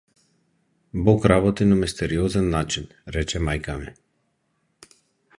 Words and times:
Бог 0.93 1.25
работи 1.25 1.65
на 1.65 1.75
мистериозен 1.81 2.49
начин, 2.55 2.87
рече 3.17 3.41
мајка 3.49 3.75
ми. 3.83 3.93